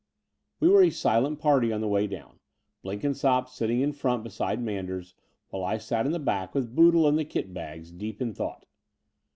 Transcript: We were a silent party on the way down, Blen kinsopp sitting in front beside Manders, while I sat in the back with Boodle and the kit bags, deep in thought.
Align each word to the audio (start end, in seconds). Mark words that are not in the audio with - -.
We 0.59 0.67
were 0.67 0.81
a 0.81 0.89
silent 0.89 1.37
party 1.37 1.71
on 1.71 1.79
the 1.79 1.87
way 1.87 2.07
down, 2.07 2.39
Blen 2.83 2.99
kinsopp 2.99 3.47
sitting 3.47 3.81
in 3.81 3.91
front 3.91 4.23
beside 4.23 4.59
Manders, 4.59 5.13
while 5.49 5.63
I 5.63 5.77
sat 5.77 6.07
in 6.07 6.11
the 6.11 6.17
back 6.17 6.55
with 6.55 6.73
Boodle 6.73 7.07
and 7.07 7.19
the 7.19 7.23
kit 7.23 7.53
bags, 7.53 7.91
deep 7.91 8.19
in 8.19 8.33
thought. 8.33 8.65